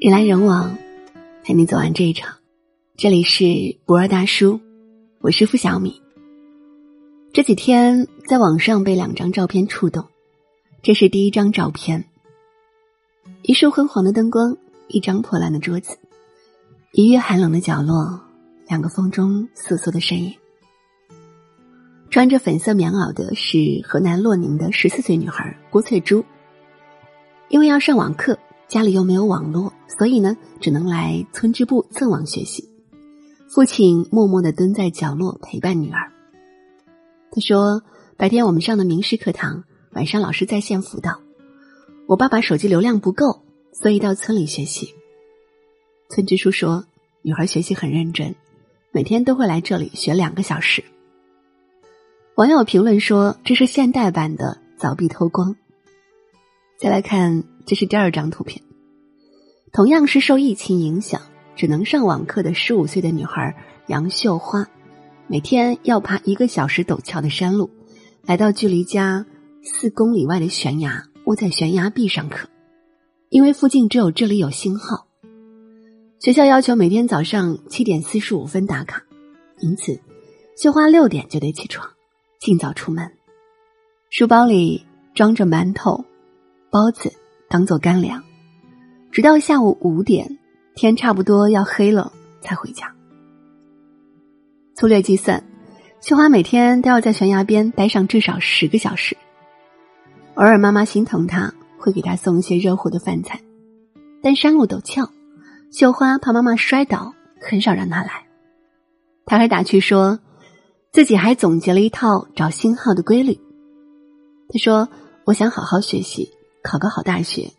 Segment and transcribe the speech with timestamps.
[0.00, 0.78] 人来人往，
[1.42, 2.36] 陪你走完这一场。
[2.96, 4.60] 这里是不二大叔，
[5.18, 6.00] 我是付小米。
[7.32, 10.06] 这几天在网上被两张照片触动，
[10.82, 12.04] 这是第一张照片：
[13.42, 15.98] 一束昏黄的灯光，一张破烂的桌子，
[16.92, 18.20] 一月寒冷的角落，
[18.68, 20.32] 两个风中瑟瑟的身影。
[22.08, 26.24] 穿着粉色棉袄的是河南洛宁的十四岁女孩郭翠珠，
[27.48, 28.38] 因为要上网课。
[28.68, 32.68] 家里又没有网络，所以呢，只能来村支部蹭网学习。
[33.48, 36.12] 父亲默默的蹲在角落陪伴女儿。
[37.32, 37.82] 他说
[38.18, 41.18] ：“白天我们上的名师课堂，晚上老师在线辅导。
[42.06, 43.42] 我爸爸手机流量不够，
[43.72, 44.94] 所以到村里学习。”
[46.10, 46.84] 村支书说
[47.22, 48.34] ：“女孩学习很认真，
[48.92, 50.84] 每天都会来这里学两个小时。”
[52.36, 55.56] 网友评论说：“这是现代版的凿壁偷光。”
[56.78, 57.44] 再来看。
[57.68, 58.62] 这是第二张图片，
[59.72, 61.20] 同样是受疫情影响
[61.54, 63.54] 只能上网课的十五岁的女孩
[63.88, 64.66] 杨秀花，
[65.26, 67.68] 每天要爬一个小时陡峭的山路，
[68.22, 69.26] 来到距离家
[69.62, 72.48] 四公里外的悬崖，窝在悬崖壁上课，
[73.28, 75.06] 因为附近只有这里有信号。
[76.20, 79.02] 学校要求每天早上七点四十五分打卡，
[79.58, 80.00] 因此
[80.56, 81.86] 秀花六点就得起床，
[82.40, 83.12] 尽早出门，
[84.08, 86.06] 书包里装着馒头、
[86.70, 87.12] 包子。
[87.48, 88.22] 当做干粮，
[89.10, 90.38] 直到下午五点，
[90.74, 92.94] 天差不多要黑了才回家。
[94.74, 95.42] 粗略计算，
[96.00, 99.16] 秀花每天都要在悬崖边待上至少十个小时。
[100.34, 103.40] 偶尔妈妈心疼她，会给她送一些热乎的饭菜，
[104.22, 105.10] 但山路陡峭，
[105.72, 108.26] 秀花怕妈妈摔倒，很少让她来。
[109.26, 110.20] 她还打趣说，
[110.92, 113.34] 自己还总结了一套找信号的规律。
[114.48, 114.88] 她说
[115.26, 116.30] ：“我想好好学习。”
[116.62, 117.50] 考个好大学，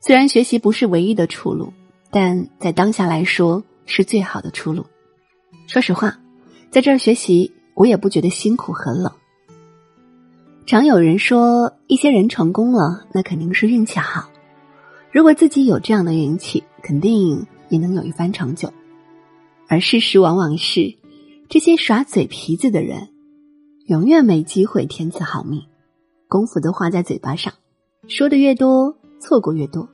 [0.00, 1.72] 虽然学习不是唯一的出路，
[2.10, 4.86] 但在当下来说是最好的出路。
[5.66, 6.18] 说实话，
[6.70, 9.12] 在这儿学习，我也不觉得辛苦和冷。
[10.66, 14.30] 常有人说，一些人成功了，那肯定是运气好。
[15.10, 18.72] 如果自己有这样的运气，肯定也能有一番成就。
[19.68, 20.94] 而事实往往是，
[21.48, 23.08] 这些耍嘴皮子的人，
[23.86, 25.62] 永远没机会天赐好命，
[26.28, 27.52] 功夫都花在嘴巴上。
[28.08, 29.88] 说的越多，错过越多。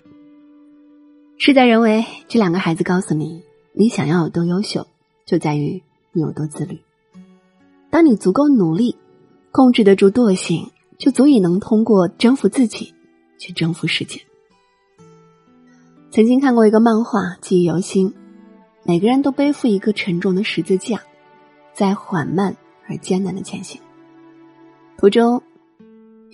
[1.37, 3.43] 事在人为，这两个孩子告诉你，
[3.75, 4.87] 你想要有多优秀，
[5.27, 5.83] 就在于
[6.13, 6.81] 你有多自律。
[7.91, 8.97] 当你足够努力，
[9.53, 12.95] 控制得住惰性，就足以能通过征服自己，
[13.39, 14.23] 去征服世界。
[16.11, 18.15] 曾经看过一个漫画，记忆犹新。
[18.85, 21.03] 每个人都背负一个沉重的十字架，
[21.75, 22.57] 在缓慢
[22.89, 23.79] 而艰难的前行。
[24.97, 25.43] 途中。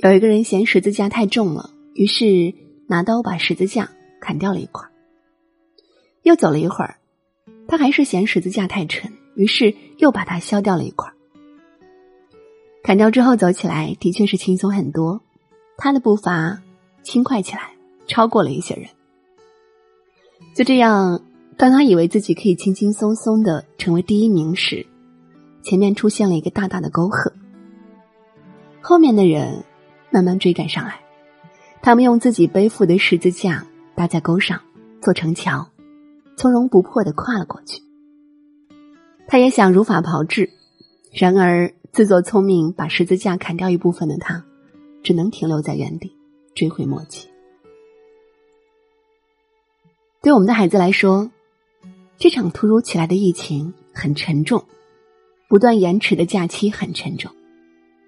[0.05, 2.53] 有一个人嫌十字架太重了，于是
[2.87, 3.89] 拿刀把十字架
[4.21, 4.87] 砍掉了一块。
[6.23, 6.99] 又走了一会儿，
[7.67, 11.11] 他还是嫌十字架太沉，于是又把它削掉了一块。
[12.83, 15.23] 砍掉之后走起来的确是轻松很多，
[15.79, 16.61] 他的步伐
[17.03, 17.73] 轻快起来，
[18.07, 18.87] 超过了一些人。
[20.55, 21.23] 就这样，
[21.57, 24.87] 当他以为自己可以轻轻松松的成为第一名时，
[25.63, 27.33] 前面出现了一个大大的沟壑，
[28.83, 29.65] 后面的人。
[30.15, 31.01] 慢慢追赶上来，
[31.83, 33.67] 他们用自己背负的十字架
[33.97, 34.61] 搭在沟上，
[35.03, 35.69] 做成桥，
[36.37, 37.83] 从容不迫的跨了过去。
[39.27, 40.51] 他也想如法炮制，
[41.13, 44.45] 然而自作聪明把十字架砍掉一部分的他，
[45.03, 46.17] 只能停留在原地，
[46.55, 47.27] 追悔莫及。
[50.23, 51.29] 对我们的孩子来说，
[52.19, 54.65] 这场突如其来的疫情很沉重，
[55.49, 57.35] 不断延迟的假期很沉重。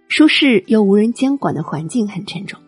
[0.09, 2.61] 舒适又无人监管的环境很沉重，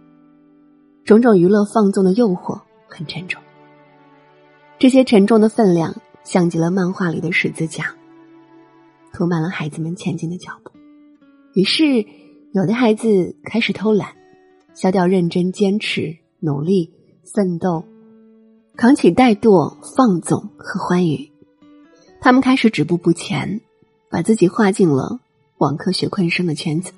[1.05, 3.41] 种种娱乐放纵的诱惑很沉重。
[4.79, 5.95] 这些沉重的分量
[6.25, 7.95] 像极了漫画里的十字架，
[9.13, 10.73] 拖满了孩子们前进的脚步。
[11.55, 12.05] 于是，
[12.53, 14.11] 有的孩子开始偷懒，
[14.75, 16.93] 消掉认真、坚持、努力、
[17.25, 17.85] 奋斗，
[18.77, 21.31] 扛起怠惰、放纵和欢愉。
[22.21, 23.61] 他们开始止步不前，
[24.11, 25.21] 把自己划进了
[25.59, 26.93] 网课学困生的圈子。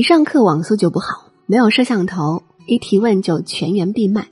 [0.00, 4.28] 一上课网速就不好，没有摄像头，一提问就全员闭麦。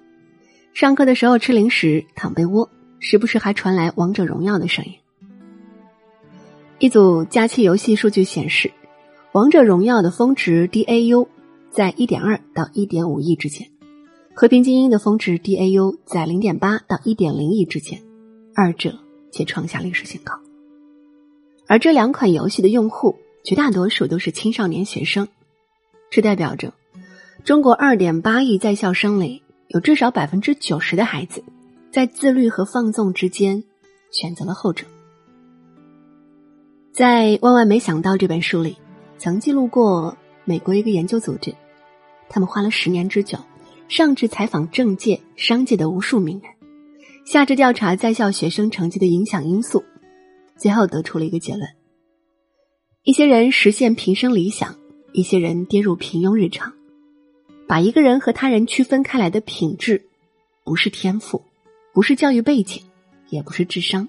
[0.73, 2.71] 上课的时候吃零食，躺被窝，
[3.01, 4.93] 时不时还传来王者荣耀的声音。
[6.79, 8.73] 一组假期游戏数据显示，
[9.33, 11.29] 王者荣耀的峰值 DAU
[11.71, 13.69] 在一点二到一点五亿之间，
[14.33, 18.01] 和平精英的峰值 DAU 在零点八到一点零亿之间，
[18.55, 18.99] 二者
[19.31, 20.33] 皆创下历史新高。
[21.67, 25.29] 而这两款游戏的用户绝大多数都是青少年学生。
[26.11, 26.73] 这代表着，
[27.45, 31.45] 中国二点八亿在校生里，有至少百分之九十的孩子
[31.91, 33.63] 在自律和放纵之间
[34.11, 34.87] 选择了后者。
[36.93, 38.77] 在《万万没想到》这本书里，
[39.19, 41.55] 曾记录过美国一个研究组织，
[42.29, 43.39] 他们花了十年之久，
[43.87, 46.51] 上至采访政界、商界的无数名人，
[47.25, 49.85] 下至调查在校学生成绩的影响因素，
[50.57, 51.69] 最后得出了一个结论：
[53.05, 54.75] 一些人实现平生理想，
[55.13, 56.73] 一些人跌入平庸日常。
[57.67, 60.07] 把一个人和他人区分开来的品质，
[60.65, 61.43] 不是天赋，
[61.93, 62.83] 不是教育背景，
[63.29, 64.09] 也不是智商，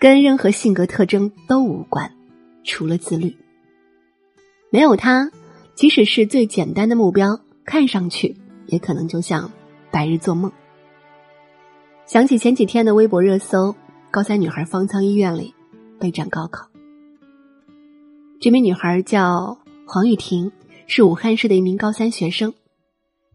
[0.00, 2.12] 跟任何性格特征都无关，
[2.64, 3.36] 除了自律。
[4.70, 5.30] 没有他，
[5.76, 8.36] 即使是最简单的目标，看上去
[8.66, 9.52] 也可能就像
[9.92, 10.50] 白日做梦。
[12.06, 13.76] 想起前几天的微博热搜，
[14.10, 15.54] 高三女孩方舱医院里
[16.00, 16.68] 备战高考，
[18.40, 19.59] 这名女孩叫
[19.92, 20.52] 黄雨婷。
[20.86, 22.52] 是武汉市的一名高三学生，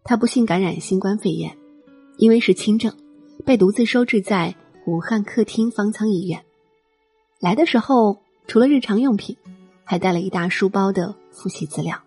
[0.04, 1.56] 她不幸感染新冠肺炎，
[2.18, 2.94] 因为是轻症，
[3.46, 4.54] 被独自收治在
[4.86, 6.42] 武汉客厅方舱医院。
[7.40, 9.34] 来的时候，除了日常用品，
[9.84, 11.98] 还带了一大书包的复习资料。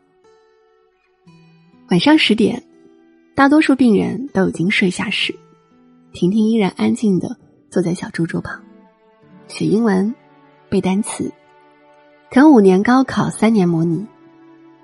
[1.89, 2.63] 晚上十点，
[3.33, 5.33] 大多数病人都已经睡下时，
[6.13, 7.37] 婷婷依然安静的
[7.71, 8.63] 坐在小书桌旁，
[9.47, 10.13] 学英文，
[10.69, 11.31] 背单词，
[12.29, 14.05] 啃五年高考三年模拟。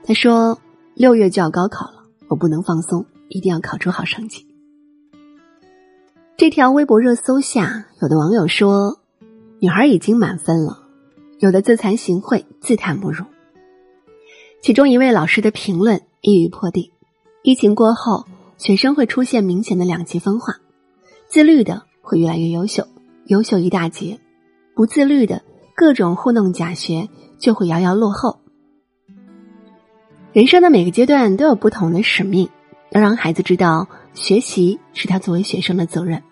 [0.07, 0.59] 他说
[0.93, 4.45] ：“六月就要高考了，我不能放松，一定要考出好成绩。”
[6.37, 8.99] 这条微博热搜下，有的网友说
[9.59, 10.83] ：“女孩已经满分了。”
[11.41, 13.25] 有的自惭形秽，自叹不如。
[14.61, 16.91] 其中一位老师的评论一语破地：
[17.41, 18.25] 疫情过后，
[18.57, 20.57] 学生会出现明显的两极分化，
[21.27, 22.87] 自律的会越来越优秀，
[23.25, 24.19] 优秀一大截；
[24.75, 25.41] 不自律的，
[25.75, 27.09] 各种糊弄假学
[27.39, 28.39] 就会遥遥落后。
[30.35, 32.49] 人生的每个阶段都有不同的使命，
[32.91, 36.23] 要让孩子知道，学习是他作为学生的责任，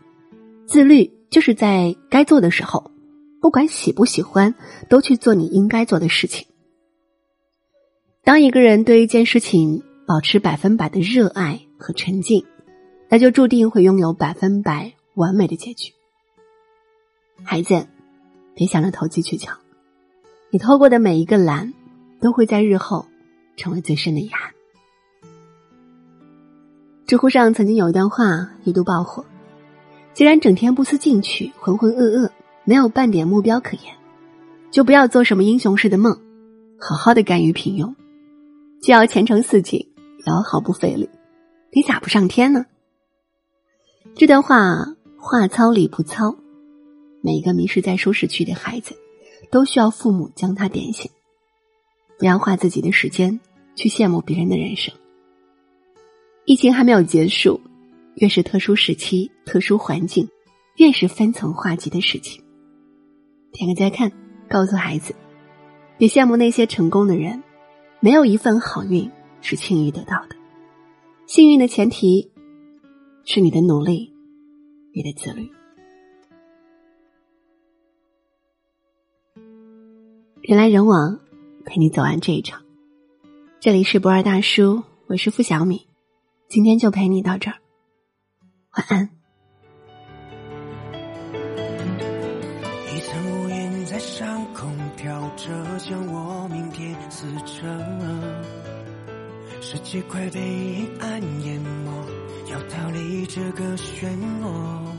[0.68, 2.92] 自律就是在该做的时候，
[3.40, 4.56] 不管喜不喜欢，
[4.90, 6.48] 都去做你应该做的事情。
[8.26, 12.44] 当一个人对一件事情保持百分百的热爱和沉静，
[13.08, 15.94] 那就注定会拥有百分百完美的结局。
[17.46, 17.88] 孩子，
[18.54, 19.56] 别想着投机取巧，
[20.50, 21.74] 你偷过的每一个懒，
[22.20, 23.06] 都会在日后。
[23.56, 24.52] 成为最深的遗憾。
[27.06, 29.26] 知乎上曾经有一段话一度爆火：
[30.14, 32.32] 既然整天不思进取、浑浑噩噩，
[32.64, 33.96] 没有半点目标可言，
[34.72, 36.18] 就不要做什么英雄式的梦，
[36.80, 37.94] 好好的甘于平庸。
[38.82, 41.10] 既要前程似锦，也要毫不费力，
[41.72, 42.66] 你咋不上天呢？
[44.16, 46.36] 这段话话糙理不糙，
[47.22, 48.96] 每一个迷失在舒适区的孩子，
[49.52, 51.12] 都需要父母将他点醒。
[52.18, 53.40] 不要花自己的时间
[53.76, 54.94] 去羡慕别人的人生。
[56.46, 57.62] 疫情还没有结束，
[58.16, 60.28] 越是特殊时期、特殊环境，
[60.78, 62.44] 越是分层化级的事情。
[63.52, 64.12] 点个再看，
[64.50, 65.16] 告诉孩子，
[65.98, 67.44] 别羡慕那些成功的人，
[68.00, 69.10] 没有一份好运
[69.42, 70.36] 是轻易得到的。
[71.28, 72.32] 幸运的前提
[73.26, 74.14] 是你的努力，
[74.94, 75.50] 你的自律。
[80.42, 81.20] 人来人往。
[81.66, 82.62] 陪你走完这一场。
[83.60, 85.88] 这里是不二大叔，我是付小米，
[86.50, 87.58] 今天就陪你到这儿，
[88.78, 89.10] 晚安。
[92.94, 97.68] 一层乌云在上空飘着，将我明天撕扯。
[99.62, 101.92] 世界快被阴暗淹没，
[102.52, 104.06] 要逃离这个漩
[104.42, 104.93] 涡。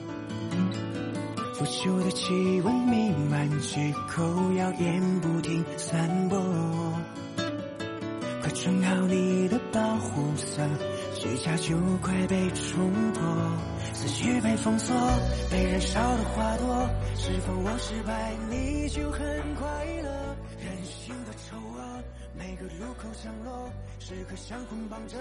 [1.64, 6.38] 腐朽的气温弥漫街口，谣言不停散播。
[8.42, 10.62] 快穿好你的保护色，
[11.14, 13.22] 虚假就快被冲破。
[13.94, 14.94] 思绪被封锁，
[15.50, 16.86] 被燃烧的花朵。
[17.16, 19.20] 是否我失败你就很
[19.54, 19.66] 快
[20.02, 20.36] 乐？
[20.62, 22.02] 人性的丑恶，
[22.36, 25.16] 每个路口降落，时刻想捆绑着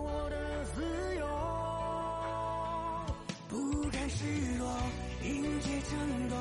[0.00, 1.41] 我的自由。
[3.52, 4.24] 不甘示
[4.58, 4.66] 弱。
[5.22, 6.36] 迎接争斗，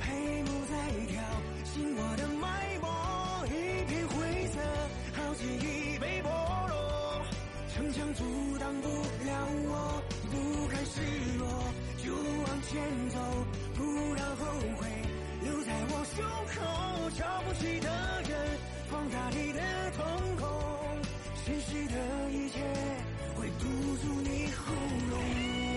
[0.00, 0.72] 黑幕在
[1.10, 1.20] 跳
[1.74, 2.86] 进我的脉搏，
[3.48, 4.56] 一片灰色，
[5.12, 6.30] 好记忆被剥
[6.70, 7.20] 落，
[7.74, 8.24] 城墙阻
[8.58, 9.30] 挡不了
[9.68, 11.02] 我，不甘示
[11.36, 11.44] 弱，
[11.98, 13.18] 就往前走，
[13.74, 13.82] 不
[14.14, 14.46] 让后
[14.78, 14.86] 悔
[15.42, 17.90] 留在我胸口，瞧不起的
[18.30, 18.32] 人，
[18.88, 19.60] 放大你的
[19.98, 20.00] 瞳
[20.38, 20.48] 孔，
[21.44, 22.60] 现实的一切
[23.36, 23.66] 会堵
[24.00, 24.72] 住你喉
[25.10, 25.71] 咙。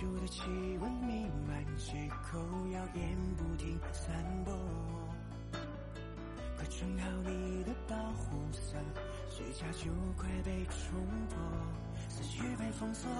[0.00, 0.42] 旧的气
[0.80, 2.38] 温弥漫，借口
[2.68, 4.14] 谣言不停散
[4.44, 4.54] 播。
[6.56, 8.78] 快穿好你的保护色，
[9.28, 10.94] 虚假就快被冲
[11.28, 11.36] 破。
[12.08, 13.10] 思绪被封锁，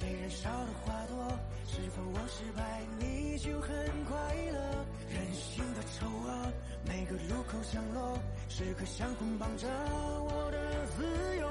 [0.00, 1.38] 被燃烧的花朵。
[1.66, 3.68] 是否我失败，你就很
[4.06, 4.16] 快
[4.52, 4.86] 乐？
[5.10, 6.50] 人性的丑恶，
[6.86, 11.04] 每个路口降落，时刻像捆绑着我的自
[11.36, 11.46] 由，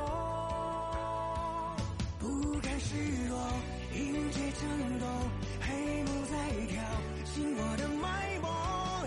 [2.18, 2.96] 不甘示
[3.30, 3.38] 弱。
[3.94, 5.06] 迎接争斗，
[5.60, 6.34] 黑幕在
[6.68, 6.82] 跳，
[7.34, 8.50] 紧握的脉搏，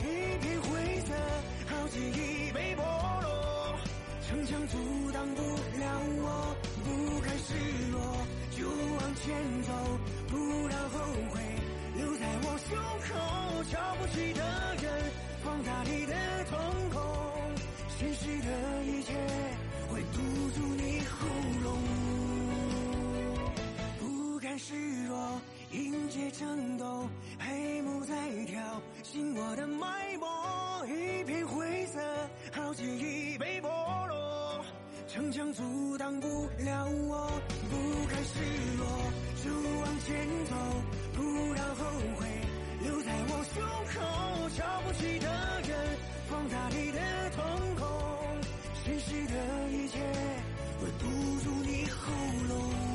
[0.00, 1.14] 一片灰色，
[1.67, 3.76] 好记忆被剥落，
[4.29, 4.76] 城墙阻
[5.12, 5.85] 挡不了
[6.21, 7.55] 我，不甘示
[7.91, 7.97] 弱，
[8.50, 9.73] 就往前走，
[10.29, 10.37] 不
[10.69, 10.99] 让后
[11.33, 11.41] 悔
[11.97, 12.76] 留在我胸
[13.09, 14.41] 口，瞧不起的
[14.83, 14.85] 人，
[15.43, 16.14] 放大你的
[16.50, 16.59] 瞳
[16.91, 17.00] 孔，
[17.99, 19.12] 现实的一切
[19.88, 20.19] 会堵
[20.55, 21.26] 住你喉
[21.62, 22.34] 咙。
[25.75, 28.14] 迎接争斗，黑幕在
[28.45, 32.00] 跳，紧握的脉搏，一片灰色，
[32.52, 33.69] 好记忆被剥
[34.07, 34.64] 落，
[35.09, 36.28] 城墙阻挡不
[36.59, 37.28] 了我，
[37.71, 38.38] 不甘示
[38.78, 38.87] 弱，
[39.43, 39.50] 就
[39.81, 40.54] 往前走，
[41.12, 41.85] 不让后
[42.19, 42.26] 悔
[42.83, 45.26] 留在我胸口，瞧不起的
[45.69, 47.00] 人，放大你的
[47.35, 47.43] 瞳
[47.75, 47.88] 孔，
[48.85, 49.99] 现实的一切
[50.81, 51.04] 会堵
[51.43, 52.12] 住你喉
[52.49, 52.94] 咙。